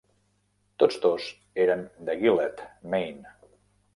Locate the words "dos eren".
1.03-1.85